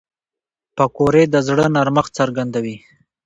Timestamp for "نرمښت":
1.75-2.11